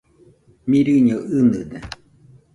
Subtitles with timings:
[0.69, 1.79] Mirɨño ɨnɨde.